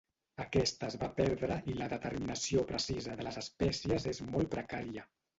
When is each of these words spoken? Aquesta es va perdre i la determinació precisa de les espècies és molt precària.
Aquesta 0.43 0.87
es 0.91 0.95
va 1.01 1.09
perdre 1.17 1.57
i 1.73 1.75
la 1.81 1.89
determinació 1.91 2.63
precisa 2.71 3.17
de 3.19 3.27
les 3.27 3.37
espècies 3.41 4.07
és 4.13 4.23
molt 4.31 4.51
precària. 4.57 5.05